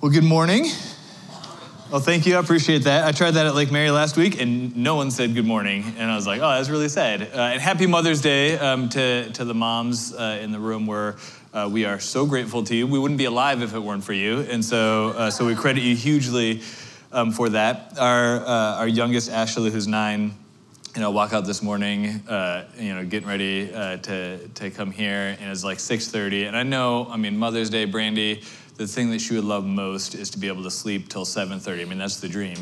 [0.00, 0.66] Well, good morning.
[1.90, 2.36] Well, thank you.
[2.36, 3.04] I appreciate that.
[3.04, 5.92] I tried that at Lake Mary last week, and no one said good morning.
[5.98, 7.22] And I was like, oh, that's really sad.
[7.22, 11.16] Uh, and happy Mother's Day um, to, to the moms uh, in the room where
[11.52, 12.86] uh, we are so grateful to you.
[12.86, 14.42] We wouldn't be alive if it weren't for you.
[14.42, 16.62] And so, uh, so we credit you hugely
[17.10, 17.98] um, for that.
[17.98, 20.32] Our, uh, our youngest, Ashley, who's nine,
[20.94, 25.36] you know, walk out this morning, uh, you know, getting ready to, to come here,
[25.40, 26.46] and it's like 6.30.
[26.46, 28.44] And I know, I mean, Mother's Day, Brandy,
[28.78, 31.82] the thing that she would love most is to be able to sleep till 7.30
[31.82, 32.56] i mean that's the dream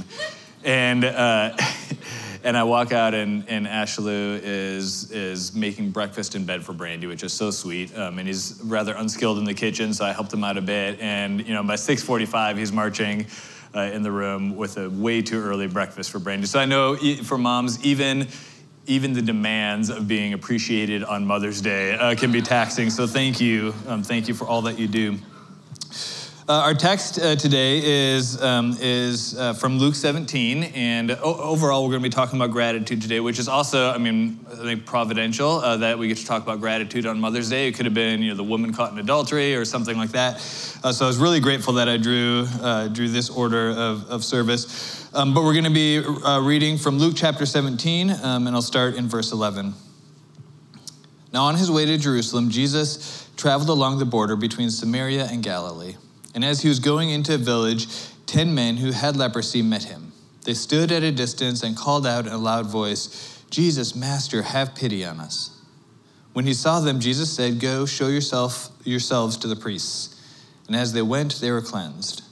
[0.65, 1.57] and uh,
[2.43, 7.07] and i walk out and, and ashley is is making breakfast in bed for brandy
[7.07, 10.33] which is so sweet um, and he's rather unskilled in the kitchen so i helped
[10.33, 13.27] him out a bit and you know by 6.45 he's marching
[13.75, 16.97] uh, in the room with a way too early breakfast for brandy so i know
[17.25, 18.27] for moms even
[18.89, 22.89] even the demands of being appreciated on Mother's Day uh, can be taxing.
[22.89, 23.75] So thank you.
[23.89, 25.19] Um, thank you for all that you do.
[26.49, 31.83] Uh, our text uh, today is, um, is uh, from Luke 17, and o- overall,
[31.83, 34.87] we're going to be talking about gratitude today, which is also, I mean, I think
[34.87, 37.67] providential uh, that we get to talk about gratitude on Mother's Day.
[37.67, 40.37] It could have been, you know, the woman caught in adultery or something like that.
[40.85, 44.23] Uh, so I was really grateful that I drew, uh, drew this order of, of
[44.23, 45.13] service.
[45.17, 45.99] Um, but we're going to be
[46.47, 49.75] reading from Luke chapter 17, um, and I'll start in verse 11.
[51.33, 55.97] Now, on his way to Jerusalem, Jesus traveled along the border between Samaria and Galilee.
[56.37, 57.89] And as he was going into a village,
[58.27, 60.13] ten men who had leprosy met him.
[60.45, 64.75] They stood at a distance and called out in a loud voice, Jesus, Master, have
[64.75, 65.59] pity on us.
[66.35, 70.23] When he saw them, Jesus said, Go, show yourself, yourselves to the priests.
[70.67, 72.23] And as they went, they were cleansed.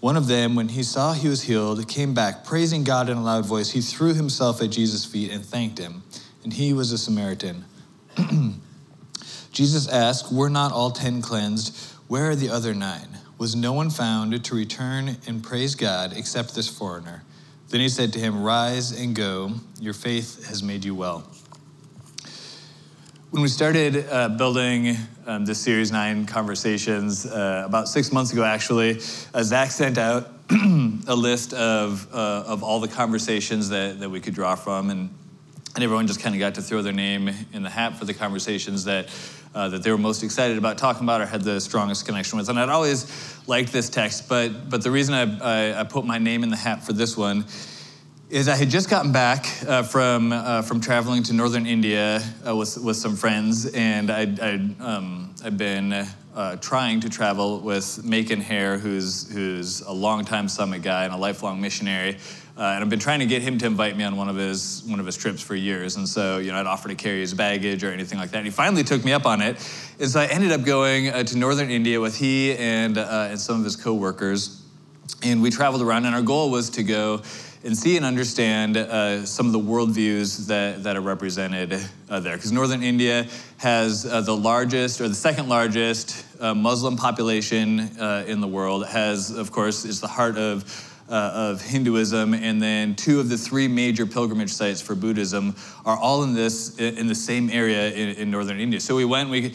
[0.00, 3.22] One of them, when he saw he was healed, came back, praising God in a
[3.22, 3.70] loud voice.
[3.70, 6.02] He threw himself at Jesus' feet and thanked him.
[6.42, 7.66] And he was a Samaritan.
[9.52, 11.76] Jesus asked, Were not all ten cleansed?
[12.08, 13.18] Where are the other nine?
[13.42, 17.24] Was no one found to return and praise God except this foreigner.
[17.70, 21.28] Then he said to him, Rise and go, your faith has made you well.
[23.30, 28.44] When we started uh, building um, this Series 9 conversations, uh, about six months ago
[28.44, 29.00] actually,
[29.34, 34.20] uh, Zach sent out a list of, uh, of all the conversations that, that we
[34.20, 35.12] could draw from, and,
[35.74, 38.14] and everyone just kind of got to throw their name in the hat for the
[38.14, 39.08] conversations that
[39.54, 42.48] uh, that they were most excited about talking about or had the strongest connection with.
[42.48, 46.18] And I'd always liked this text, but, but the reason I, I, I put my
[46.18, 47.44] name in the hat for this one
[48.30, 52.56] is I had just gotten back uh, from, uh, from traveling to northern India uh,
[52.56, 55.92] with, with some friends, and I'd, I'd, um, I'd been
[56.34, 61.16] uh, trying to travel with Macon Hare, who's, who's a longtime summit guy and a
[61.18, 62.16] lifelong missionary.
[62.56, 64.82] Uh, and I've been trying to get him to invite me on one of his
[64.86, 65.96] one of his trips for years.
[65.96, 68.38] And so, you know, I'd offer to carry his baggage or anything like that.
[68.38, 69.56] And he finally took me up on it.
[69.98, 73.40] And so I ended up going uh, to northern India with he and uh, and
[73.40, 74.62] some of his coworkers.
[75.22, 77.22] And we traveled around, and our goal was to go
[77.64, 81.72] and see and understand uh, some of the worldviews that, that are represented
[82.10, 82.36] uh, there.
[82.36, 88.24] Because northern India has uh, the largest, or the second largest, uh, Muslim population uh,
[88.26, 90.64] in the world, has, of course, is the heart of
[91.12, 95.98] uh, of Hinduism, and then two of the three major pilgrimage sites for Buddhism are
[95.98, 98.80] all in this in the same area in, in northern India.
[98.80, 99.54] So we went, we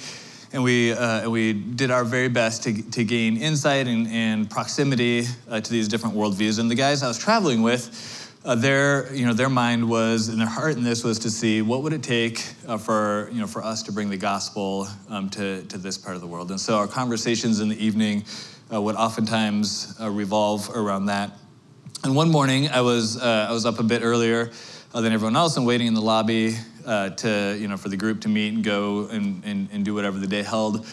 [0.53, 5.25] and we uh, we did our very best to, to gain insight and, and proximity
[5.50, 6.59] uh, to these different worldviews.
[6.59, 8.13] And the guys I was traveling with.
[8.45, 11.62] Uh, their, you know, their mind was, and their heart in this was to see
[11.62, 15.29] what would it take uh, for, you know, for us to bring the gospel um,
[15.29, 16.50] to, to this part of the world.
[16.51, 18.24] And so our conversations in the evening
[18.72, 21.31] uh, would oftentimes uh, revolve around that.
[22.03, 24.52] And one morning, I was, uh, I was up a bit earlier
[24.94, 27.97] uh, than everyone else and waiting in the lobby uh, to, you know, for the
[27.97, 30.86] group to meet and go and, and, and do whatever the day held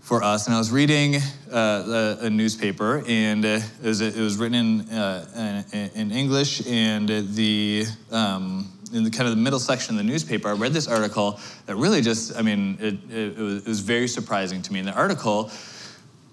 [0.00, 0.46] for us.
[0.46, 1.16] And I was reading
[1.50, 5.62] uh, a, a, newspaper, and it, was, it was written in, uh,
[5.94, 10.48] in English, and the, um, in the kind of the middle section of the newspaper,
[10.48, 14.08] I read this article that really just, I mean, it, it, was, it was very
[14.08, 14.80] surprising to me.
[14.80, 15.50] And the article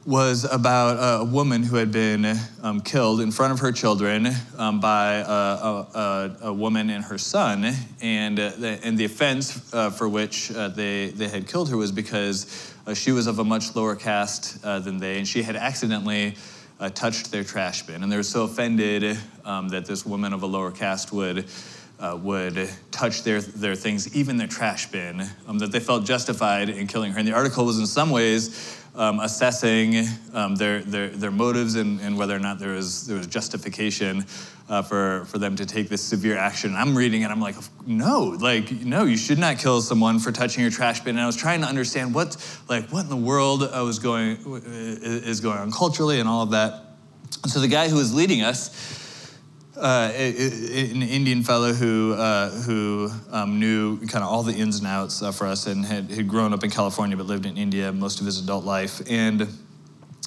[0.08, 2.34] was about a woman who had been
[2.64, 4.26] um, killed in front of her children
[4.58, 7.74] um, by a, a, a, woman and her son.
[8.02, 11.76] And, uh, the, and the offense uh, for which uh, they, they had killed her
[11.76, 15.44] was because uh, she was of a much lower caste uh, than they, and she
[15.44, 16.36] had accidentally
[16.80, 18.02] uh, touched their trash bin.
[18.02, 21.46] And they were so offended um, that this woman of a lower caste would.
[22.00, 26.86] would touch their, their things, even their trash bin, um, that they felt justified in
[26.86, 27.20] killing her.
[27.20, 32.02] And the article was in some ways um, assessing um, their, their, their motives and,
[32.02, 34.26] and whether or not there was, there was justification
[34.70, 36.76] uh, for, for them to take this severe action.
[36.76, 37.56] I'm reading it, I'm like,
[37.86, 41.16] no, like, no, you should not kill someone for touching your trash bin.
[41.16, 42.36] And I was trying to understand what,
[42.68, 46.52] like, what in the world I was going, is going on culturally and all of
[46.52, 46.84] that.
[47.44, 49.04] And so the guy who was leading us,
[49.80, 54.88] uh, an Indian fellow who uh, who um, knew kind of all the ins and
[54.88, 57.92] outs uh, for us, and had, had grown up in California but lived in India
[57.92, 59.48] most of his adult life, and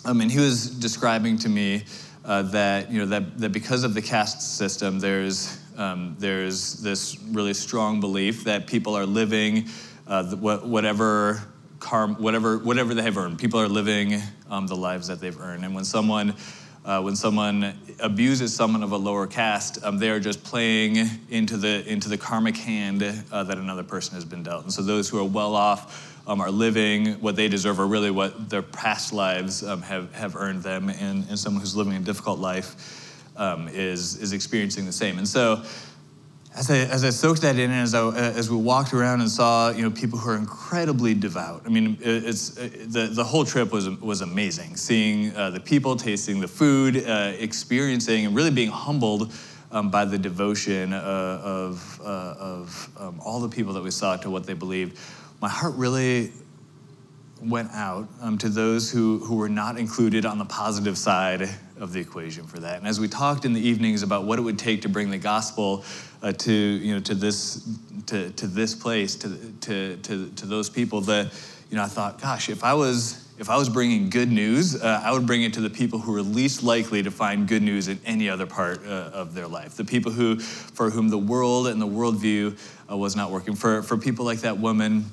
[0.05, 1.85] um, and he was describing to me
[2.25, 7.19] uh, that you know that that because of the caste system, there's um, there's this
[7.31, 9.69] really strong belief that people are living
[10.06, 11.43] uh, whatever
[11.81, 13.38] karma, whatever whatever they have earned.
[13.38, 16.35] People are living um, the lives that they've earned, and when someone
[16.84, 21.56] uh, when someone abuses someone of a lower caste, um, they are just playing into
[21.56, 24.64] the into the karmic hand uh, that another person has been dealt.
[24.64, 28.10] And so those who are well off um, are living what they deserve, or really
[28.10, 30.88] what their past lives um, have have earned them.
[30.88, 35.18] And, and someone who's living a difficult life um, is is experiencing the same.
[35.18, 35.62] And so
[36.56, 39.31] as I, as I soaked that in, and as, I, as we walked around and
[39.31, 41.62] saw, you know, people who are incredibly devout.
[41.64, 44.76] I mean, it's the, the whole trip was was amazing.
[44.76, 49.32] Seeing uh, the people, tasting the food, uh, experiencing, and really being humbled
[49.70, 54.17] um, by the devotion uh, of uh, of um, all the people that we saw
[54.17, 54.99] to what they believed.
[55.41, 56.32] My heart really
[57.43, 61.49] went out um, to those who, who were not included on the positive side
[61.80, 62.78] of the equation for that.
[62.78, 65.18] And as we talked in the evenings about what it would take to bring the
[65.18, 65.82] gospel
[66.22, 67.66] uh, to you know to this
[68.06, 69.28] to, to this place to,
[69.62, 71.32] to to to those people that
[71.70, 75.00] you know I thought gosh if I was if I was bringing good news uh,
[75.02, 77.88] I would bring it to the people who are least likely to find good news
[77.88, 79.76] in any other part uh, of their life.
[79.76, 82.58] The people who for whom the world and the worldview
[82.90, 83.54] uh, was not working.
[83.54, 85.06] For for people like that woman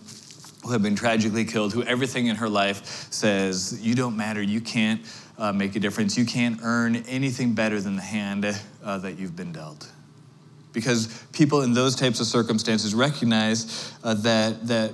[0.65, 4.41] who had been tragically killed who everything in her life says you don't matter.
[4.41, 5.01] You can't
[5.37, 6.17] uh, make a difference.
[6.17, 8.45] You can't earn anything better than the hand
[8.83, 9.91] uh, that you've been dealt.
[10.73, 14.93] Because people in those types of circumstances recognize uh, that, that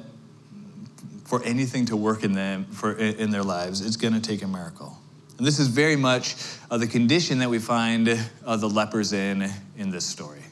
[1.25, 4.47] for anything to work in them for in their lives it's going to take a
[4.47, 4.97] miracle.
[5.37, 6.35] And this is very much
[6.69, 8.07] uh, the condition that we find
[8.45, 10.43] uh, the lepers in in this story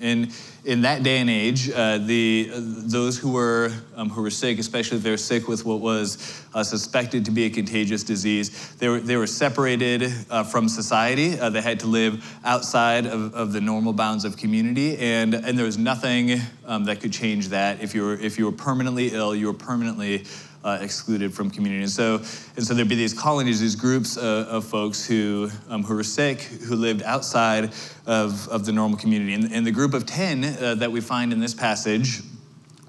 [0.00, 0.30] in,
[0.64, 4.98] in that day and age, uh, the, those who were, um, who were sick, especially
[4.98, 8.88] if they were sick with what was uh, suspected to be a contagious disease, they
[8.88, 11.38] were, they were separated uh, from society.
[11.38, 15.58] Uh, they had to live outside of, of the normal bounds of community, and, and
[15.58, 17.82] there was nothing um, that could change that.
[17.82, 20.24] If you, were, if you were permanently ill, you were permanently
[20.64, 21.82] uh, excluded from community.
[21.82, 22.16] And so,
[22.56, 26.04] and so there'd be these colonies, these groups of, of folks who, um, who were
[26.04, 27.72] sick, who lived outside
[28.06, 29.34] of, of the normal community.
[29.34, 32.20] And, and the group of 10 uh, that we find in this passage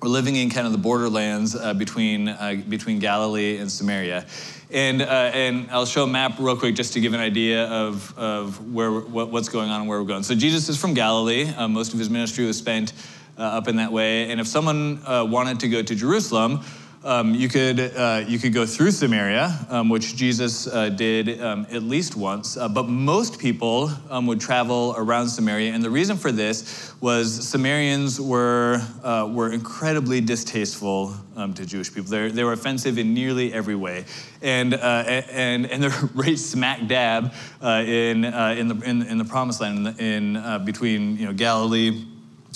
[0.01, 4.25] were living in kind of the borderlands uh, between, uh, between Galilee and Samaria.
[4.71, 8.17] And, uh, and I'll show a map real quick just to give an idea of,
[8.17, 10.23] of where, what, what's going on and where we're going.
[10.23, 11.49] So Jesus is from Galilee.
[11.49, 12.93] Uh, most of his ministry was spent
[13.37, 14.29] up in that way.
[14.29, 16.63] And if someone wanted to go to Jerusalem,
[17.03, 21.65] um, you, could, uh, you could go through Samaria, um, which Jesus uh, did um,
[21.71, 25.73] at least once, uh, but most people um, would travel around Samaria.
[25.73, 31.91] And the reason for this was Samaritans were, uh, were incredibly distasteful um, to Jewish
[31.91, 32.11] people.
[32.11, 34.05] They're, they were offensive in nearly every way.
[34.43, 37.33] And, uh, and, and they're right smack dab
[37.63, 42.05] uh, in, in, the, in, in, the promised land, in, in between you know, Galilee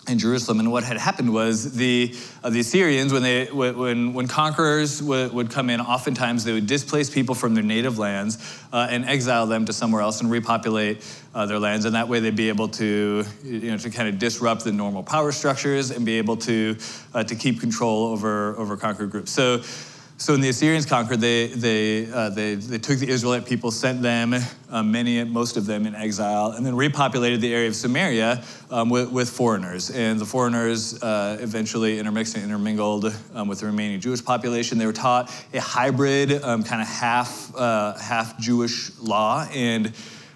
[0.07, 0.59] in Jerusalem.
[0.59, 5.33] And what had happened was the, uh, the Assyrians, when, they, when, when conquerors would,
[5.33, 8.37] would come in, oftentimes they would displace people from their native lands
[8.71, 11.03] uh, and exile them to somewhere else and repopulate
[11.33, 11.85] uh, their lands.
[11.85, 15.03] And that way they'd be able to, you know, to kind of disrupt the normal
[15.03, 16.77] power structures and be able to,
[17.13, 19.31] uh, to keep control over, over conquered groups.
[19.31, 19.63] So
[20.17, 24.01] so when the Assyrians conquered, they, they, uh, they, they took the Israelite people, sent
[24.01, 24.33] them,
[24.69, 28.41] uh, many, most of them in exile, and then repopulated the area of Samaria
[28.71, 29.91] um, with, with, foreigners.
[29.91, 34.77] And the foreigners uh, eventually intermixed and intermingled um, with the remaining Jewish population.
[34.77, 39.45] They were taught a hybrid, um, kind of half, uh, half Jewish law.
[39.53, 39.93] And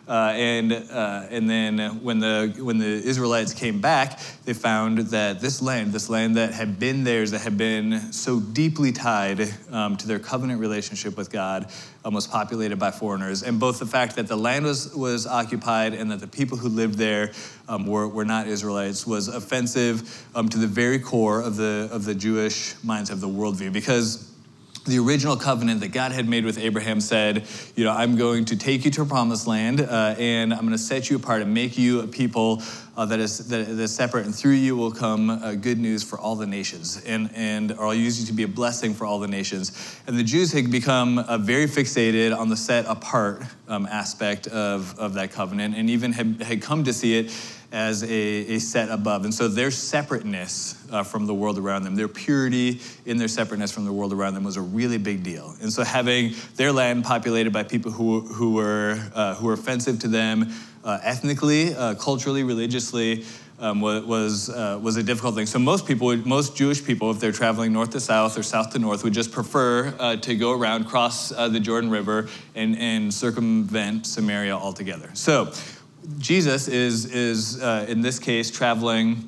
[0.09, 5.39] uh, and, uh, and then when the, when the Israelites came back, they found that
[5.39, 9.95] this land, this land that had been theirs, that had been so deeply tied um,
[9.97, 11.71] to their covenant relationship with God,
[12.03, 13.43] um, was populated by foreigners.
[13.43, 16.69] And both the fact that the land was, was occupied and that the people who
[16.69, 17.31] lived there
[17.67, 22.05] um, were, were not Israelites was offensive um, to the very core of the, of
[22.05, 23.71] the Jewish mindset of the worldview.
[23.71, 24.28] Because
[24.89, 28.57] the original covenant that God had made with Abraham said, You know, I'm going to
[28.57, 31.53] take you to a promised land uh, and I'm going to set you apart and
[31.53, 32.61] make you a people
[32.99, 36.19] uh, that, is, that is separate, and through you will come uh, good news for
[36.19, 39.27] all the nations, and, and I'll use you to be a blessing for all the
[39.27, 39.97] nations.
[40.05, 44.99] And the Jews had become uh, very fixated on the set apart um, aspect of,
[44.99, 47.31] of that covenant, and even had, had come to see it
[47.71, 49.25] as a, a set above.
[49.25, 53.71] And so their separateness uh, from the world around them, their purity in their separateness
[53.71, 55.55] from the world around them was a really big deal.
[55.61, 59.99] And so having their land populated by people who, who, were, uh, who were offensive
[59.99, 60.51] to them
[60.83, 63.25] uh, ethnically, uh, culturally, religiously,
[63.59, 65.45] um, was, uh, was a difficult thing.
[65.45, 68.71] So most people, would, most Jewish people, if they're traveling north to south or south
[68.71, 72.77] to north, would just prefer uh, to go around, cross uh, the Jordan River, and,
[72.77, 75.09] and circumvent Samaria altogether.
[75.13, 75.51] So
[76.17, 79.27] Jesus is, is uh, in this case, traveling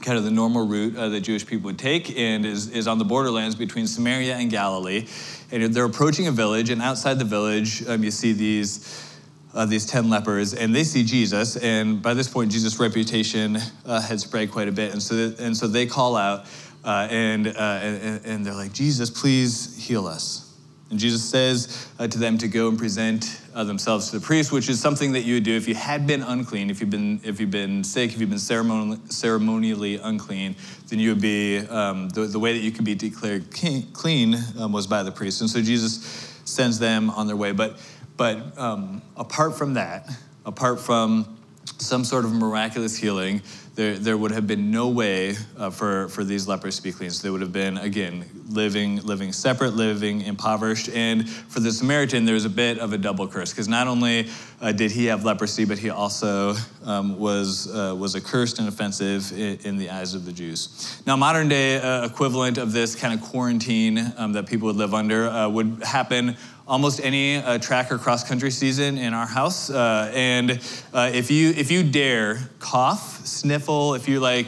[0.00, 2.98] kind of the normal route uh, that Jewish people would take and is, is on
[2.98, 5.06] the borderlands between Samaria and Galilee.
[5.50, 9.06] And they're approaching a village, and outside the village, um, you see these.
[9.52, 11.56] Uh, these 10 lepers, and they see Jesus.
[11.56, 14.92] And by this point, Jesus' reputation uh, had spread quite a bit.
[14.92, 16.46] And so, and so they call out,
[16.84, 20.49] uh, and, uh, and, and they're like, Jesus, please heal us.
[20.90, 24.50] And Jesus says uh, to them to go and present uh, themselves to the priest,
[24.50, 27.20] which is something that you would do if you had been unclean, if you've been,
[27.22, 30.56] if you've been sick, if you've been ceremonially, unclean,
[30.88, 33.52] then you would be, um, the, the way that you could be declared
[33.92, 35.40] clean um, was by the priest.
[35.40, 37.52] And so Jesus sends them on their way.
[37.52, 37.78] But,
[38.16, 40.10] but um, apart from that,
[40.44, 41.39] apart from
[41.78, 43.42] some sort of miraculous healing,
[43.74, 47.10] there, there would have been no way uh, for, for these lepers to be clean.
[47.10, 50.90] So they would have been, again, living, living separate, living impoverished.
[50.90, 54.28] And for the Samaritan, there was a bit of a double curse because not only
[54.60, 59.32] uh, did he have leprosy, but he also um, was, uh, was accursed and offensive
[59.32, 61.00] in, in, the eyes of the Jews.
[61.06, 64.92] Now, modern day uh, equivalent of this kind of quarantine um, that people would live
[64.92, 66.36] under uh, would happen
[66.70, 69.70] almost any uh, track or cross country season in our house.
[69.70, 70.52] Uh, and
[70.94, 74.46] uh, if you if you dare cough, sniffle, if you like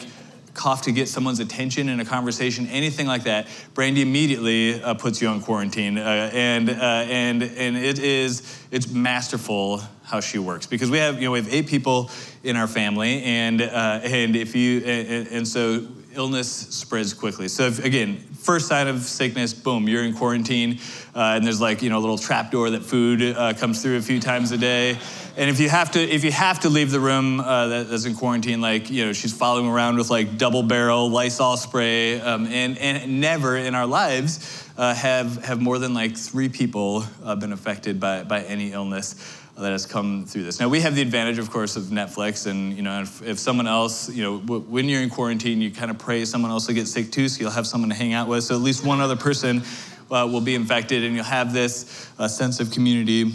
[0.54, 5.20] cough to get someone's attention in a conversation, anything like that, Brandy immediately uh, puts
[5.20, 5.98] you on quarantine.
[5.98, 6.74] Uh, and uh,
[7.08, 11.40] and and it is it's masterful how she works because we have you know we
[11.40, 12.08] have eight people
[12.44, 17.48] in our family and and if you and, and so illness spreads quickly.
[17.48, 20.78] So if, again, first sign of sickness, boom, you're in quarantine,
[21.14, 23.96] uh, and there's like you know a little trap door that food uh, comes through
[23.96, 24.98] a few times a day.
[25.36, 28.04] And if you have to, if you have to leave the room uh, that, that's
[28.04, 32.46] in quarantine, like you know, she's following around with like double barrel Lysol spray, um,
[32.46, 37.34] and and never in our lives uh, have have more than like three people uh,
[37.36, 40.60] been affected by by any illness that has come through this.
[40.60, 43.66] Now we have the advantage, of course, of Netflix, and you know, if, if someone
[43.66, 46.74] else, you know, w- when you're in quarantine, you kind of pray someone else will
[46.74, 48.44] get sick too, so you'll have someone to hang out with.
[48.44, 49.62] So at least one other person
[50.10, 53.32] uh, will be infected, and you'll have this uh, sense of community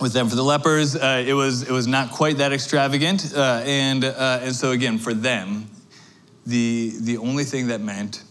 [0.00, 0.28] with them.
[0.28, 4.40] For the lepers, uh, it was it was not quite that extravagant, uh, and uh,
[4.42, 5.68] and so again, for them,
[6.46, 8.22] the the only thing that meant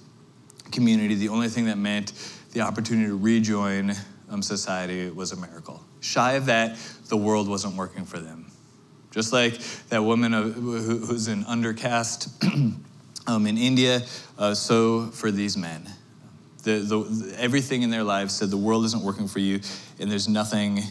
[0.72, 2.14] community, the only thing that meant
[2.52, 3.94] the opportunity to rejoin
[4.30, 5.84] um, society was a miracle.
[6.00, 6.78] Shy of that,
[7.08, 8.52] the world wasn't working for them.
[9.12, 9.58] Just like
[9.90, 12.30] that woman who's an undercast
[13.28, 14.02] um, in India,
[14.38, 15.90] uh, so for these men.
[16.64, 19.62] The, the, everything in their lives said the world isn't working for you,
[20.00, 20.82] and there's nothing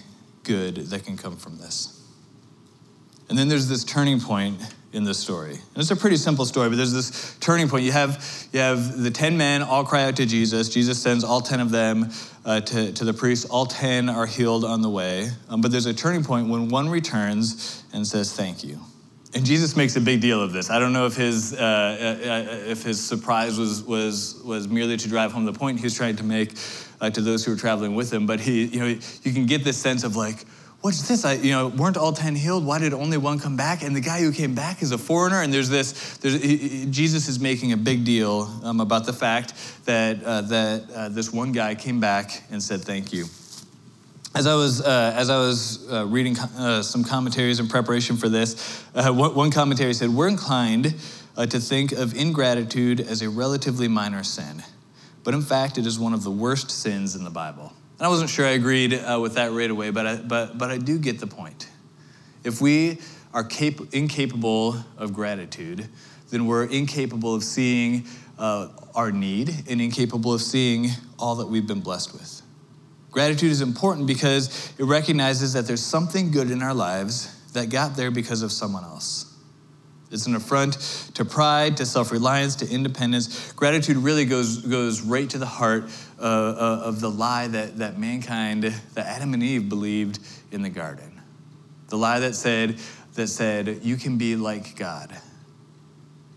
[0.44, 2.00] good that can come from this.
[3.28, 4.61] And then there's this turning point
[4.94, 5.52] in this story.
[5.52, 7.84] And it's a pretty simple story, but there's this turning point.
[7.84, 10.68] You have, you have the 10 men all cry out to Jesus.
[10.68, 12.10] Jesus sends all 10 of them
[12.44, 13.48] uh, to, to the priest.
[13.50, 15.28] All 10 are healed on the way.
[15.48, 18.78] Um, but there's a turning point when one returns and says, Thank you.
[19.34, 20.70] And Jesus makes a big deal of this.
[20.70, 25.08] I don't know if his, uh, uh, if his surprise was, was, was merely to
[25.08, 26.52] drive home the point he was trying to make
[27.00, 29.64] uh, to those who were traveling with him, but he, you know, you can get
[29.64, 30.44] this sense of like,
[30.84, 31.24] what's this?
[31.24, 32.66] I, you know, weren't all 10 healed?
[32.66, 33.82] Why did only one come back?
[33.82, 35.40] And the guy who came back is a foreigner.
[35.40, 39.54] And there's this, there's, he, Jesus is making a big deal um, about the fact
[39.86, 43.24] that, uh, that uh, this one guy came back and said, thank you.
[44.34, 48.28] As I was, uh, as I was uh, reading uh, some commentaries in preparation for
[48.28, 50.94] this, uh, one commentary said, We're inclined
[51.36, 54.64] to think of ingratitude as a relatively minor sin,
[55.22, 57.72] but in fact, it is one of the worst sins in the Bible.
[58.04, 60.70] And I wasn't sure I agreed uh, with that right away, but I, but, but
[60.70, 61.70] I do get the point.
[62.44, 62.99] If we
[63.32, 65.88] are cap- incapable of gratitude,
[66.28, 68.04] then we're incapable of seeing
[68.38, 72.42] uh, our need and incapable of seeing all that we've been blessed with.
[73.11, 77.96] Gratitude is important because it recognizes that there's something good in our lives that got
[77.96, 79.33] there because of someone else.
[80.14, 80.75] It's an affront
[81.14, 83.52] to pride, to self reliance, to independence.
[83.52, 85.90] Gratitude really goes, goes right to the heart
[86.21, 90.21] uh, uh, of the lie that, that mankind, that Adam and Eve believed
[90.52, 91.21] in the garden.
[91.88, 92.78] The lie that said,
[93.14, 95.12] that said, you can be like God.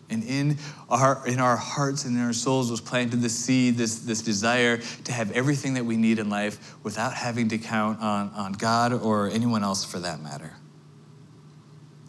[0.10, 0.57] And in
[0.89, 4.77] our, in our hearts and in our souls was planted the seed, this, this desire
[4.77, 8.91] to have everything that we need in life without having to count on, on God
[8.91, 10.53] or anyone else for that matter.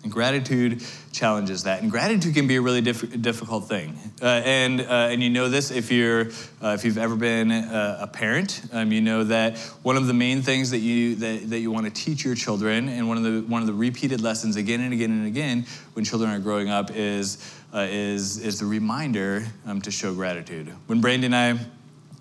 [0.04, 1.82] And gratitude challenges that.
[1.82, 3.98] And gratitude can be a really diff- difficult thing.
[4.22, 6.28] Uh, and, uh, and you know this if, you're,
[6.62, 8.62] uh, if you've ever been a, parent.
[8.72, 11.86] Um, you know that one of the main things that you, that, that you want
[11.86, 14.92] to teach your children, and one of, the, one of the repeated lessons again and
[14.92, 19.80] again and again when children are growing up, is, uh, is, is the reminder um,
[19.82, 20.72] to show gratitude.
[20.86, 21.58] When Brandy and I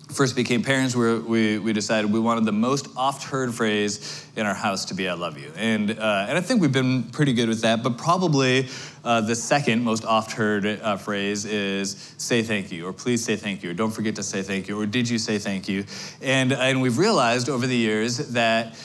[0.08, 4.46] first became parents, we, we, we, decided we wanted the most oft heard phrase in
[4.46, 5.52] our house to be I love you.
[5.56, 8.68] And, uh, and I think we've been pretty good with that, but probably
[9.04, 13.36] uh, the second most oft heard uh, phrase is say thank you, or please say
[13.36, 15.84] thank you, or don't forget to say thank you, or did you say thank you?
[16.22, 18.76] And, and we've realized over the years that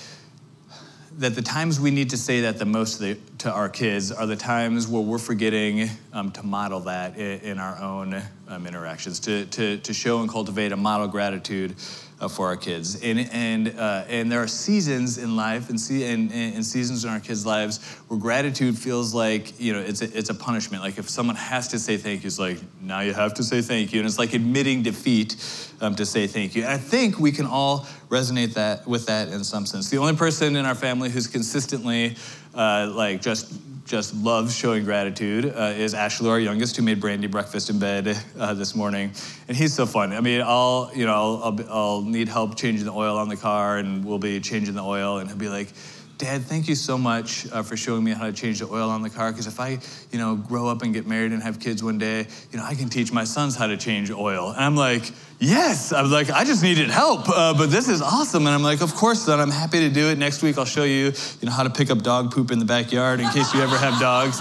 [1.17, 3.01] that the times we need to say that the most
[3.37, 7.59] to our kids are the times where we're forgetting um, to model that in, in
[7.59, 11.75] our own um, interactions, to, to, to show and cultivate a model gratitude
[12.23, 13.01] uh, for our kids.
[13.03, 17.09] And, and, uh, and there are seasons in life and, see, and, and seasons in
[17.09, 20.83] our kids' lives where gratitude feels like, you know, it's a, it's a punishment.
[20.83, 23.61] Like if someone has to say thank you, it's like, now you have to say
[23.61, 23.99] thank you.
[23.99, 25.35] And it's like admitting defeat
[25.81, 26.63] um, to say thank you.
[26.63, 29.89] And I think we can all resonate that with that in some sense.
[29.89, 32.15] The only person in our family who's consistently
[32.53, 33.53] uh, like just
[33.85, 38.17] just loves showing gratitude uh, is Ashley, our youngest, who made Brandy breakfast in bed
[38.39, 39.11] uh, this morning,
[39.47, 40.13] and he's so fun.
[40.13, 43.37] I mean, I'll you know I'll, I'll, I'll need help changing the oil on the
[43.37, 45.69] car, and we'll be changing the oil, and he'll be like.
[46.17, 49.01] Dad, thank you so much uh, for showing me how to change the oil on
[49.01, 49.31] the car.
[49.31, 49.79] Because if I,
[50.11, 52.75] you know, grow up and get married and have kids one day, you know, I
[52.75, 54.51] can teach my sons how to change oil.
[54.51, 55.91] And I'm like, yes.
[55.91, 58.45] I was like, I just needed help, uh, but this is awesome.
[58.45, 60.17] And I'm like, of course, then I'm happy to do it.
[60.19, 62.65] Next week, I'll show you, you know, how to pick up dog poop in the
[62.65, 64.39] backyard in case you ever have dogs.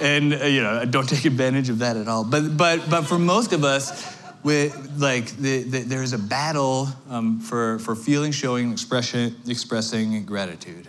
[0.00, 2.22] And uh, you know, don't take advantage of that at all.
[2.22, 7.40] But but but for most of us, with like the, the, there's a battle um,
[7.40, 10.86] for for feeling, showing, expression, expressing gratitude.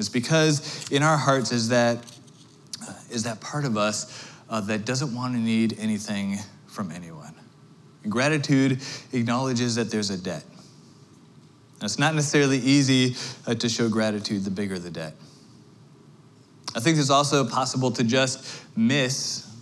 [0.00, 1.98] It's because in our hearts is that
[2.82, 7.34] uh, that part of us uh, that doesn't want to need anything from anyone.
[8.02, 8.80] And gratitude
[9.12, 10.42] acknowledges that there's a debt.
[11.80, 13.14] Now, it's not necessarily easy
[13.46, 15.14] uh, to show gratitude the bigger the debt.
[16.74, 19.54] I think it's also possible to just miss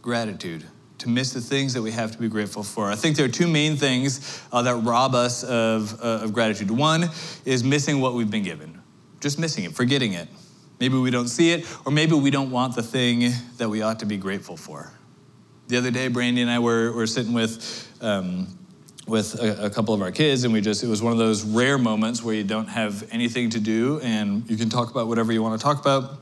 [0.00, 0.64] gratitude,
[0.98, 2.90] to miss the things that we have to be grateful for.
[2.90, 6.70] I think there are two main things uh, that rob us of, uh, of gratitude.
[6.70, 7.10] One
[7.44, 8.81] is missing what we've been given,
[9.22, 10.28] just missing it, forgetting it.
[10.80, 14.00] Maybe we don't see it, or maybe we don't want the thing that we ought
[14.00, 14.92] to be grateful for.
[15.68, 18.48] The other day, Brandy and I were, were sitting with, um,
[19.06, 21.44] with a, a, couple of our kids, and we just, it was one of those
[21.44, 25.32] rare moments where you don't have anything to do and you can talk about whatever
[25.32, 26.18] you want to talk about.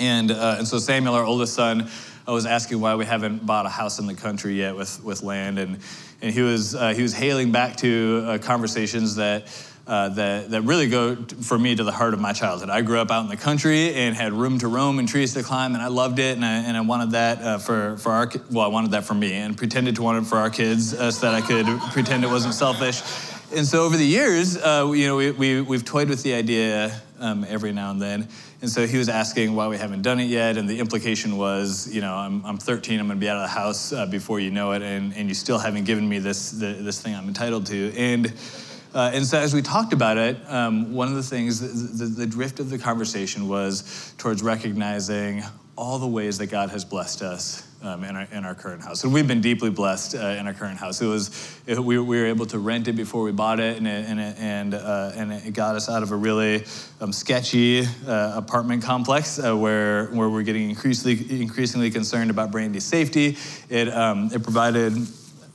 [0.00, 1.88] And, uh, and so Samuel, our oldest son,
[2.26, 5.22] I was asking why we haven't bought a house in the country yet with, with
[5.22, 5.58] land.
[5.58, 5.78] And,
[6.20, 9.46] and he, was, uh, he was hailing back to uh, conversations that
[9.86, 12.70] uh, that, that really go for me to the heart of my childhood.
[12.70, 15.42] I grew up out in the country and had room to roam and trees to
[15.42, 18.30] climb, and I loved it, and I, and I wanted that uh, for, for our,
[18.50, 21.10] well, I wanted that for me, and pretended to want it for our kids uh,
[21.10, 23.02] so that I could pretend it wasn't selfish.
[23.54, 27.00] And so over the years, uh, you know, we, we, we've toyed with the idea
[27.20, 28.26] um, every now and then.
[28.62, 31.94] And so he was asking why we haven't done it yet, and the implication was,
[31.94, 34.50] you know, I'm, I'm 13, I'm gonna be out of the house uh, before you
[34.50, 37.66] know it, and, and you still haven't given me this, the, this thing I'm entitled
[37.66, 37.92] to.
[37.94, 38.32] And
[38.94, 42.10] uh, and so, as we talked about it, um, one of the things, the, the,
[42.10, 45.42] the, drift of the conversation was towards recognizing
[45.76, 49.02] all the ways that God has blessed us um, in, our, in our current house.
[49.02, 51.02] And we've been deeply blessed uh, in our current house.
[51.02, 53.86] It was, it, we, we, were able to rent it before we bought it, and
[53.88, 56.64] it, and it, and, uh, and it got us out of a really
[57.00, 62.84] um, sketchy uh, apartment complex uh, where, where we're getting increasingly, increasingly concerned about Brandy's
[62.84, 63.36] safety.
[63.68, 64.92] It, um, it provided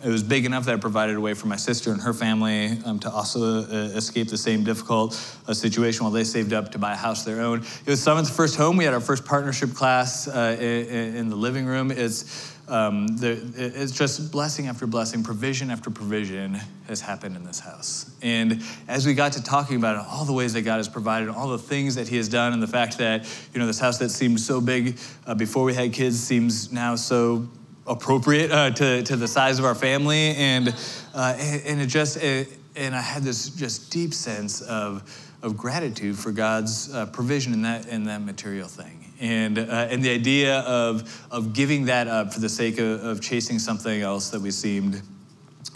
[0.02, 2.78] it was big enough that it provided a way for my sister and her family
[2.86, 5.14] um, to also uh, escape the same difficult
[5.48, 7.60] uh, situation while they saved up to buy a house of their own.
[7.60, 8.78] It was Summit's first home.
[8.78, 11.92] We had our first partnership class uh, in, in, the living room.
[11.92, 17.60] It's, um, the, it's just blessing after blessing, provision after provision has happened in this
[17.60, 18.10] house.
[18.22, 21.28] And as we got to talking about it, all the ways that God has provided,
[21.28, 23.98] all the things that He has done, and the fact that, you know, this house
[23.98, 27.50] that seemed so big uh, before we had kids seems now so
[27.90, 30.36] appropriate uh, to, to the size of our family.
[30.36, 30.74] And,
[31.14, 35.04] uh, and, it just, it, and I had this just deep sense of,
[35.42, 39.06] of gratitude for God's uh, provision in that, in that material thing.
[39.20, 43.22] And, uh, and the idea of, of giving that up for the sake of, of
[43.22, 45.02] chasing something else that we seemed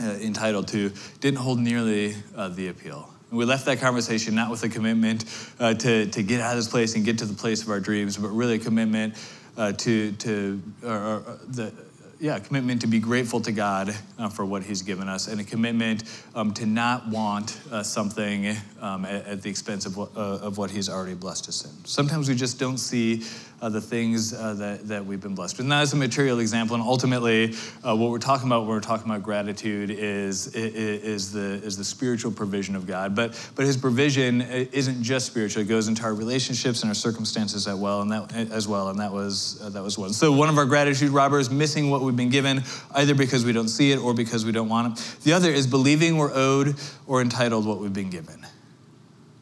[0.02, 3.10] uh, entitled to didn't hold nearly uh, the appeal.
[3.32, 5.26] We left that conversation not with a commitment
[5.58, 8.16] to, to get out of this place and get to the place of our dreams,
[8.16, 9.16] but really a commitment
[9.58, 11.74] uh, to, to uh, the,
[12.20, 15.44] yeah, commitment to be grateful to God uh, for what He's given us, and a
[15.44, 16.04] commitment
[16.36, 20.58] um, to not want uh, something um, at, at, the expense of what, uh, of
[20.58, 21.86] what He's already blessed us in.
[21.86, 23.24] Sometimes we just don't see
[23.64, 25.64] uh, the things uh, that, that we've been blessed with.
[25.64, 26.76] And that is a material example.
[26.76, 31.64] And ultimately, uh, what we're talking about when we're talking about gratitude is, is, the,
[31.64, 33.16] is the spiritual provision of God.
[33.16, 37.66] But, but His provision isn't just spiritual, it goes into our relationships and our circumstances
[37.66, 38.02] as well.
[38.02, 40.12] And that, as well, and that was, that was one.
[40.12, 42.64] So, one of our gratitude robbers, missing what we've been given,
[42.96, 45.24] either because we don't see it or because we don't want it.
[45.24, 46.76] The other is believing we're owed
[47.08, 48.46] or entitled what we've been given.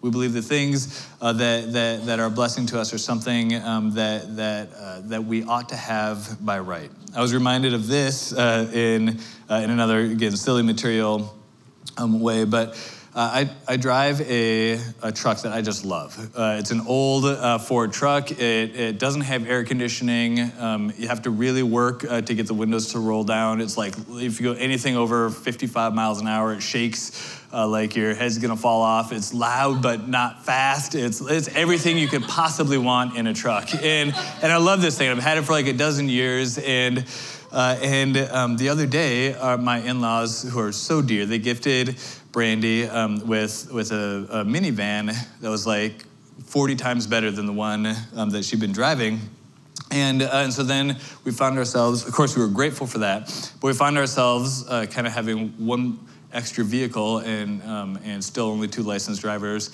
[0.02, 3.56] We believe the things uh, that, that, that are a blessing to us are something
[3.64, 6.90] um, that, that, uh, that we ought to have by right.
[7.16, 11.38] I was reminded of this uh, in, uh, in another, again, silly material
[11.98, 12.76] um, way, but
[13.14, 16.18] uh, I, I drive a, a truck that I just love.
[16.34, 18.32] Uh, it's an old uh, Ford truck.
[18.32, 20.50] It, it doesn't have air conditioning.
[20.58, 23.60] Um, you have to really work uh, to get the windows to roll down.
[23.60, 27.98] It's like if you go anything over 55 miles an hour, it shakes uh, like
[27.98, 29.12] your head's gonna fall off.
[29.12, 30.96] It's loud but not fast.
[30.96, 33.74] It's, it's everything you could possibly want in a truck.
[33.76, 35.10] And, and I love this thing.
[35.10, 36.58] I've had it for like a dozen years.
[36.58, 37.06] And
[37.52, 41.98] uh, and um, the other day, uh, my in-laws, who are so dear, they gifted
[42.32, 46.06] Brandy um, with, with a, a, minivan that was like
[46.46, 49.20] 40 times better than the one um, that she'd been driving.
[49.92, 53.28] And, uh, and so then we found ourselves, of course, we were grateful for that,
[53.60, 56.00] but we found ourselves uh, kind of having one
[56.32, 59.70] extra vehicle and, um, and still only two licensed drivers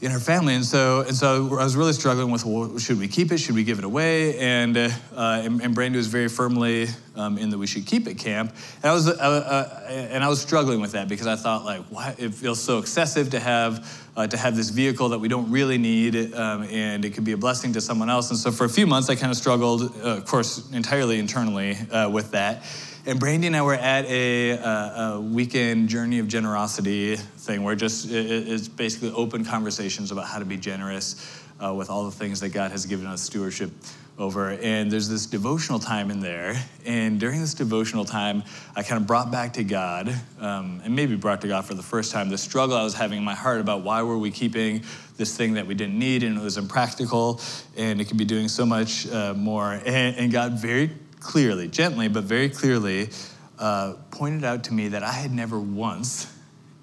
[0.00, 0.54] in her family.
[0.54, 3.38] And so, and so I was really struggling with, well, should we keep it?
[3.38, 4.38] Should we give it away?
[4.38, 8.14] And, uh, and, and, Brandy was very firmly um, in that we should keep it
[8.14, 8.54] camp.
[8.82, 11.82] And I was, uh, uh, and I was struggling with that because I thought like,
[11.86, 15.50] why, it feels so excessive to have, uh, to have this vehicle that we don't
[15.50, 18.30] really need um, and it could be a blessing to someone else.
[18.30, 21.76] And so for a few months, I kind of struggled, uh, of course, entirely internally
[21.90, 22.62] uh, with that.
[23.08, 27.74] And Brandy and I were at a, a, a weekend journey of generosity thing where
[27.74, 32.10] just it, it's basically open conversations about how to be generous uh, with all the
[32.10, 33.70] things that God has given us stewardship
[34.18, 34.50] over.
[34.50, 36.54] And there's this devotional time in there.
[36.84, 38.42] And during this devotional time,
[38.76, 41.82] I kind of brought back to God, um, and maybe brought to God for the
[41.82, 44.82] first time, the struggle I was having in my heart about why were we keeping
[45.16, 47.40] this thing that we didn't need and it was impractical
[47.74, 49.72] and it could be doing so much uh, more.
[49.72, 53.10] And, and God very clearly, gently, but very clearly,
[53.58, 56.32] uh, pointed out to me that I had never once,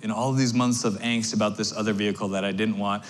[0.02, 3.04] in all these months of angst about this other vehicle that I didn't want,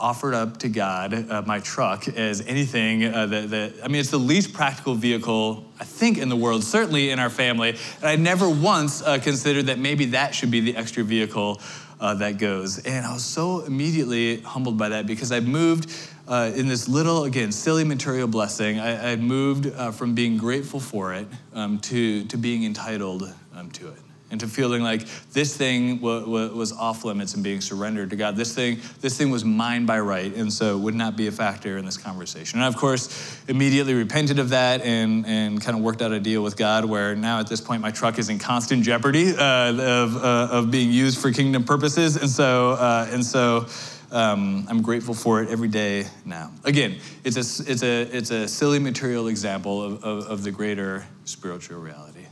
[0.00, 4.10] offered up to God uh, my truck as anything uh, that, that, I mean, it's
[4.10, 7.70] the least practical vehicle, I think, in the world, certainly in our family.
[7.70, 11.60] And I never once uh, considered that maybe that should be the extra vehicle
[12.00, 12.78] uh, that goes.
[12.78, 15.90] And I was so immediately humbled by that because I moved
[16.28, 20.78] uh, in this little, again, silly material blessing, I, I moved uh, from being grateful
[20.78, 23.98] for it um, to, to being entitled um, to it.
[24.30, 28.16] And to feeling like this thing w- w- was off limits and being surrendered to
[28.16, 28.36] God.
[28.36, 31.78] This thing, this thing was mine by right, and so would not be a factor
[31.78, 32.58] in this conversation.
[32.58, 33.08] And I, of course,
[33.48, 37.16] immediately repented of that and, and kind of worked out a deal with God where
[37.16, 40.92] now at this point my truck is in constant jeopardy uh, of, uh, of being
[40.92, 42.16] used for kingdom purposes.
[42.16, 43.64] And so, uh, and so
[44.10, 46.50] um, I'm grateful for it every day now.
[46.64, 51.06] Again, it's a, it's a, it's a silly material example of, of, of the greater
[51.24, 52.26] spiritual reality.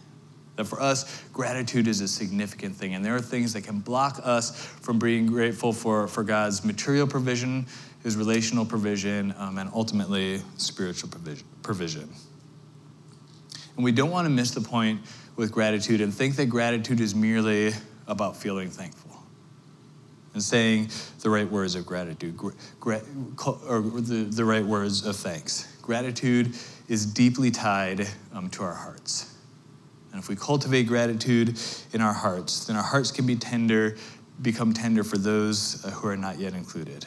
[0.57, 2.95] That for us, gratitude is a significant thing.
[2.95, 7.07] And there are things that can block us from being grateful for, for God's material
[7.07, 7.67] provision,
[8.03, 12.09] his relational provision, um, and ultimately spiritual provision, provision.
[13.77, 15.03] And we don't want to miss the point
[15.37, 17.75] with gratitude and think that gratitude is merely
[18.07, 19.06] about feeling thankful
[20.37, 22.37] and saying the right words of gratitude
[22.79, 23.01] gra-
[23.67, 25.79] or the, the right words of thanks.
[25.81, 26.55] Gratitude
[26.89, 29.35] is deeply tied um, to our hearts.
[30.13, 31.59] And if we cultivate gratitude
[31.95, 33.97] in our hearts, then our hearts can be tender,
[34.43, 37.07] become tender for those uh, who are not yet included.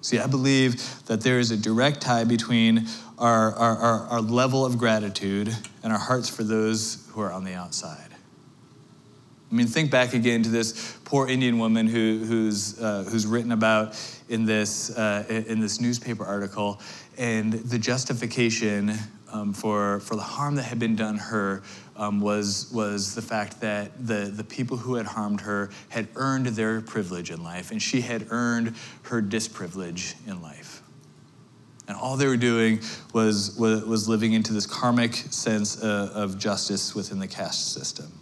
[0.00, 2.86] See, I believe that there is a direct tie between
[3.18, 7.42] our, our, our, our level of gratitude and our hearts for those who are on
[7.42, 8.09] the outside.
[9.50, 13.50] I mean, think back again to this poor Indian woman who, who's, uh, who's written
[13.50, 16.80] about in this, uh, in this newspaper article,
[17.18, 18.92] and the justification
[19.32, 21.62] um, for, for the harm that had been done her
[21.96, 26.46] um, was, was the fact that the, the people who had harmed her had earned
[26.46, 30.80] their privilege in life, and she had earned her disprivilege in life.
[31.88, 32.80] And all they were doing
[33.12, 38.19] was, was, was living into this karmic sense uh, of justice within the caste system.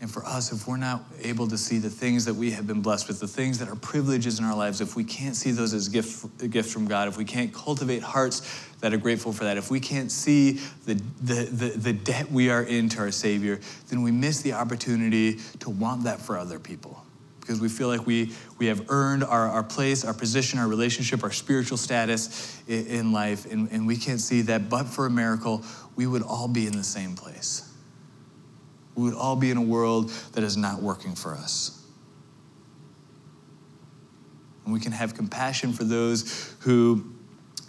[0.00, 2.80] And for us, if we're not able to see the things that we have been
[2.80, 5.74] blessed with, the things that are privileges in our lives, if we can't see those
[5.74, 9.58] as gifts gift from God, if we can't cultivate hearts that are grateful for that,
[9.58, 10.52] if we can't see
[10.86, 14.54] the, the, the, the debt we are in to our Savior, then we miss the
[14.54, 17.04] opportunity to want that for other people.
[17.40, 21.22] Because we feel like we, we have earned our, our place, our position, our relationship,
[21.22, 25.10] our spiritual status in, in life, and, and we can't see that, but for a
[25.10, 25.62] miracle,
[25.94, 27.69] we would all be in the same place
[28.94, 31.80] we would all be in a world that is not working for us.
[34.64, 37.04] And we can have compassion for those who,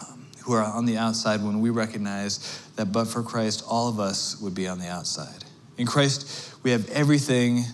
[0.00, 3.98] um, who are on the outside when we recognize that but for Christ, all of
[3.98, 5.44] us would be on the outside.
[5.78, 7.64] In Christ, we have everything,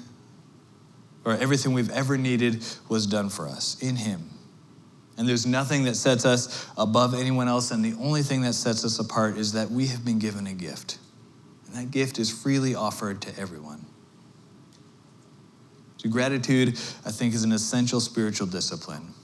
[1.25, 4.31] or everything we've ever needed was done for us in Him.
[5.17, 8.85] And there's nothing that sets us above anyone else, and the only thing that sets
[8.85, 10.99] us apart is that we have been given a gift.
[11.69, 13.85] And that gift is freely offered to everyone.
[15.99, 16.71] So, gratitude,
[17.05, 19.15] I think, is an essential spiritual discipline.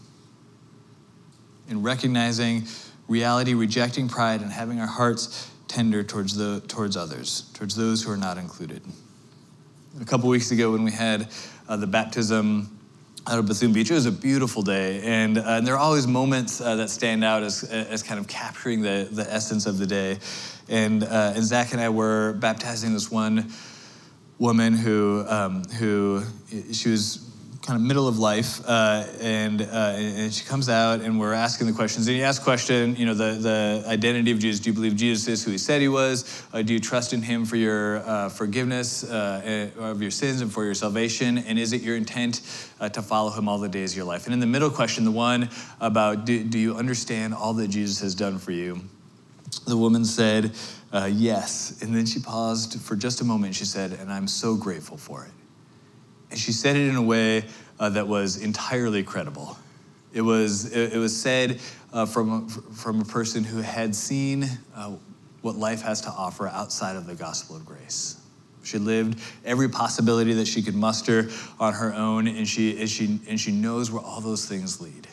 [1.68, 2.64] In recognizing
[3.08, 8.10] reality, rejecting pride, and having our hearts tender towards, the, towards others, towards those who
[8.10, 8.82] are not included.
[10.00, 11.28] A couple weeks ago, when we had
[11.68, 12.73] uh, the baptism
[13.26, 15.00] out of Bethune Beach, it was a beautiful day.
[15.02, 18.28] And, uh, and there are always moments uh, that stand out as, as kind of
[18.28, 20.18] capturing the, the essence of the day.
[20.68, 23.50] And, uh, and Zach and I were baptizing this one
[24.38, 26.22] woman who, um, who
[26.72, 27.23] she was
[27.64, 31.66] kind of middle of life, uh, and, uh, and she comes out, and we're asking
[31.66, 32.06] the questions.
[32.06, 34.60] And you ask question, you know, the, the identity of Jesus.
[34.60, 36.46] Do you believe Jesus is who he said he was?
[36.52, 40.52] Uh, do you trust in him for your uh, forgiveness uh, of your sins and
[40.52, 41.38] for your salvation?
[41.38, 42.42] And is it your intent
[42.80, 44.26] uh, to follow him all the days of your life?
[44.26, 45.48] And in the middle question, the one
[45.80, 48.82] about do, do you understand all that Jesus has done for you?
[49.66, 50.52] The woman said,
[50.92, 51.80] Yes.
[51.82, 53.54] And then she paused for just a moment.
[53.54, 55.43] She said, And I'm so grateful for it.
[56.34, 57.44] And she said it in a way
[57.78, 59.56] uh, that was entirely credible.
[60.12, 61.60] It was, it, it was said
[61.92, 64.96] uh, from, from a person who had seen uh,
[65.42, 68.20] what life has to offer outside of the gospel of grace.
[68.64, 71.28] She lived every possibility that she could muster
[71.60, 75.06] on her own, and she, and she, and she knows where all those things lead.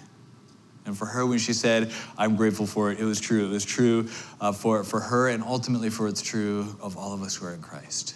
[0.87, 3.45] And for her, when she said, I'm grateful for it, it was true.
[3.45, 7.21] It was true uh, for, for her and ultimately for it's true of all of
[7.21, 8.15] us who are in Christ.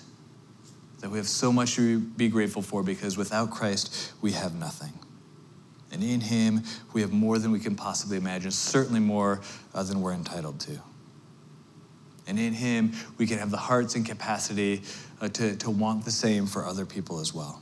[1.05, 4.91] That we have so much to be grateful for because without Christ, we have nothing.
[5.91, 6.63] And in Him,
[6.93, 9.41] we have more than we can possibly imagine, certainly more
[9.75, 10.79] uh, than we're entitled to.
[12.25, 14.81] And in Him, we can have the hearts and capacity
[15.21, 17.61] uh, to, to want the same for other people as well.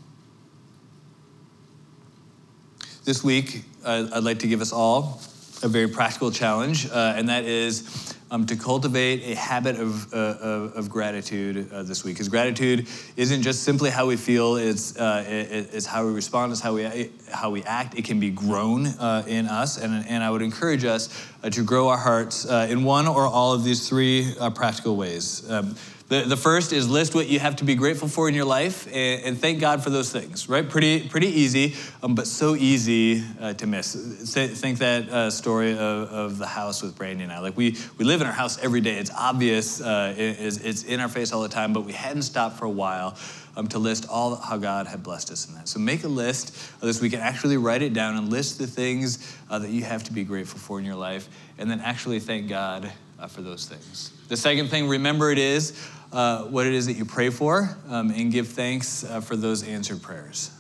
[3.03, 5.21] This week, uh, I'd like to give us all
[5.61, 10.17] a very practical challenge, uh, and that is um, to cultivate a habit of, uh,
[10.17, 12.15] of, of, gratitude uh, this week.
[12.15, 16.51] Because gratitude isn't just simply how we feel, it's, uh, it, it's how we respond,
[16.51, 17.95] it's how we, how we act.
[17.95, 21.09] It can be grown uh, in us, and, and I would encourage us
[21.47, 25.47] to grow our hearts in one or all of these three practical ways.
[25.51, 25.75] Um,
[26.13, 28.85] the, the first is list what you have to be grateful for in your life
[28.85, 30.67] and, and thank God for those things, right?
[30.67, 33.95] Pretty, pretty easy, um, but so easy uh, to miss.
[34.35, 37.39] Think that uh, story of, of the house with Brandy and I.
[37.39, 38.97] Like, we, we live in our house every day.
[38.97, 42.57] It's obvious, uh, it, it's, in our face all the time, but we hadn't stopped
[42.57, 43.17] for a while.
[43.55, 45.67] Um, to list all how God had blessed us in that.
[45.67, 48.65] So make a list of this week and actually write it down and list the
[48.65, 52.19] things uh, that you have to be grateful for in your life, and then actually
[52.19, 54.11] thank God uh, for those things.
[54.27, 55.79] The second thing, remember it is
[56.13, 59.63] uh, what it is that you pray for um, and give thanks uh, for those
[59.63, 60.51] answered prayers.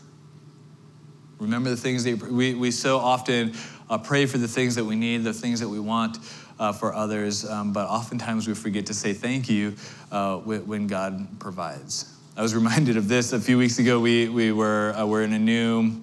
[1.39, 3.53] Remember the things that you, we, we so often
[3.89, 6.17] uh, pray for the things that we need, the things that we want
[6.59, 9.75] uh, for others, um, but oftentimes we forget to say thank you
[10.11, 12.17] uh, when God provides.
[12.35, 13.99] I was reminded of this a few weeks ago.
[13.99, 16.01] We, we were, we're in a new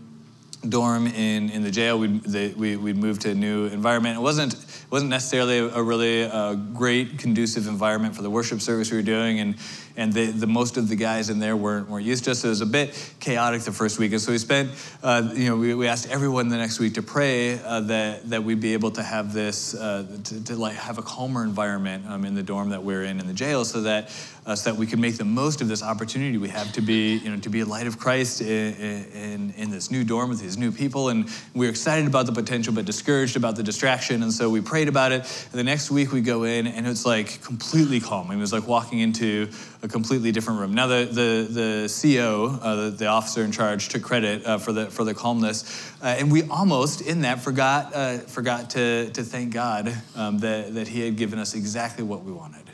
[0.69, 1.99] dorm in, in the jail.
[1.99, 4.17] We'd, they, we, would moved to a new environment.
[4.17, 4.55] It wasn't,
[4.91, 9.41] wasn't necessarily a, really uh, great, conducive environment for the worship service we were doing,
[9.41, 9.57] and,
[9.97, 12.49] and the, the most of the guys in there weren't, weren't used to it, so
[12.49, 14.13] it was a bit chaotic the first week.
[14.13, 14.71] And so we spent,
[15.03, 18.45] uh, you know, we, we asked everyone the next week to pray uh, that, that
[18.45, 22.25] we'd be able to have this, uh, to, to, like have a calmer environment um,
[22.25, 24.11] in the dorm that we're in in the jail so that
[24.47, 27.19] uh, so that we can make the most of this opportunity we have to be,
[27.19, 28.75] you know, to be a light of Christ in,
[29.13, 31.09] in, in this new dorm with these new people.
[31.11, 34.23] And we are excited about the potential, but discouraged about the distraction.
[34.23, 35.21] And so we prayed about it.
[35.53, 38.31] And the next week we go in, and it's like completely calm.
[38.31, 39.51] It was like walking into
[39.83, 40.75] a completely different room.
[40.75, 44.73] Now the the the CO, uh, the, the, officer in charge, took credit uh, for
[44.73, 49.23] the for the calmness, uh, and we almost in that forgot uh, forgot to to
[49.23, 52.71] thank God um, that that He had given us exactly what we wanted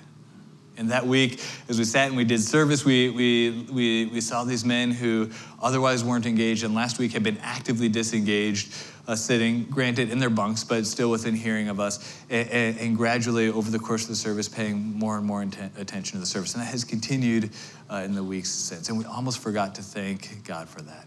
[0.79, 4.45] And that week, as we sat and we did service, we, we, we, we saw
[4.45, 5.31] these men who
[5.63, 8.75] otherwise weren't engaged and last week had been actively disengaged,
[9.07, 13.49] uh, sitting, granted, in their bunks, but still within hearing of us, and, and, gradually
[13.49, 16.55] over the course of the service, paying more and more inten- attention to the service.
[16.55, 17.51] And that has continued
[17.91, 18.89] uh, in the weeks since.
[18.89, 21.07] And we almost forgot to thank God for that.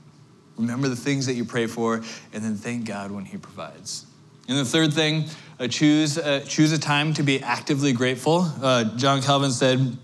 [0.57, 1.95] Remember the things that you pray for,
[2.33, 4.05] and then thank God when He provides.
[4.47, 5.25] And the third thing,
[5.59, 8.51] uh, choose, uh, choose a time to be actively grateful.
[8.61, 9.97] Uh, John Calvin said,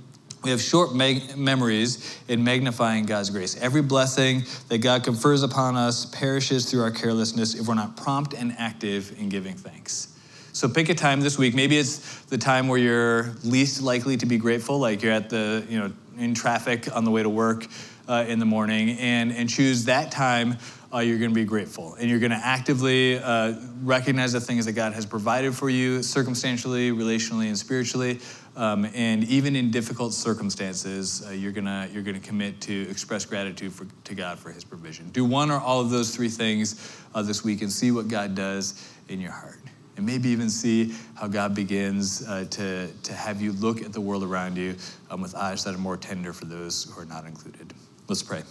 [0.46, 3.60] we have short meg- memories in magnifying God's grace.
[3.60, 8.36] Every blessing that God confers upon us perishes through our carelessness if we're not prompt
[8.36, 10.16] and active in giving thanks.
[10.54, 11.56] So pick a time this week.
[11.56, 15.66] Maybe it's the time where you're least likely to be grateful, like you're at the,
[15.68, 17.66] you know, in traffic on the way to work
[18.08, 20.58] uh, in the morning, and, and choose that time
[20.94, 21.96] uh, you're going to be grateful.
[21.96, 26.02] And you're going to actively uh, recognize the things that God has provided for you,
[26.02, 28.20] circumstantially, relationally, and spiritually.
[28.58, 33.26] Um, and even in difficult circumstances, uh, you're going to you're gonna commit to express
[33.26, 35.10] gratitude for, to God for his provision.
[35.10, 38.34] Do one or all of those three things uh, this week and see what God
[38.34, 39.60] does in your heart.
[39.98, 44.02] And maybe even see how God begins uh, to, to have you look at the
[44.02, 44.76] world around you
[45.10, 47.74] um, with eyes that are more tender for those who are not included.
[48.08, 48.44] Let's pray.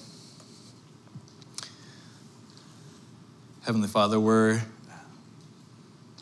[3.64, 4.61] Heavenly Father, we're,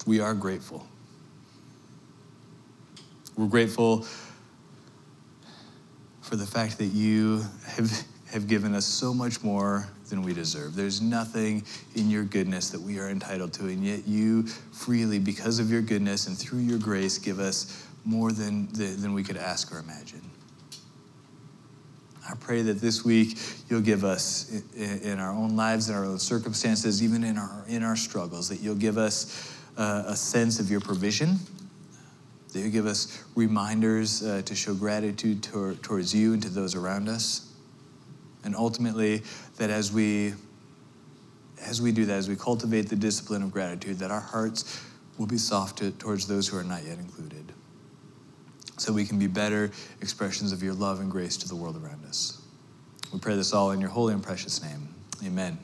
[0.07, 0.87] we are grateful.
[3.37, 4.07] We're grateful
[6.21, 10.75] for the fact that you have, have given us so much more than we deserve.
[10.75, 11.65] There's nothing
[11.95, 15.81] in your goodness that we are entitled to, and yet you freely, because of your
[15.81, 20.23] goodness and through your grace, give us more than, than we could ask or imagine.
[22.29, 26.19] I pray that this week you'll give us in our own lives, in our own
[26.19, 30.71] circumstances, even in our, in our struggles, that you'll give us uh, a sense of
[30.71, 31.39] your provision,
[32.53, 36.75] that you'll give us reminders uh, to show gratitude tor- towards you and to those
[36.75, 37.53] around us.
[38.45, 39.23] And ultimately,
[39.57, 40.35] that as we
[41.65, 44.85] as we do that, as we cultivate the discipline of gratitude, that our hearts
[45.17, 47.53] will be soft to, towards those who are not yet included
[48.83, 52.05] so we can be better expressions of your love and grace to the world around
[52.05, 52.41] us.
[53.13, 54.89] We pray this all in your holy and precious name.
[55.25, 55.59] Amen.